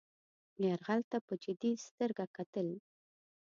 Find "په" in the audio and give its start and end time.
1.27-1.33